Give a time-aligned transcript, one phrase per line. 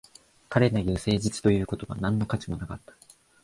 [0.49, 2.95] 彼の言う誠実という言葉は何の価値もなかった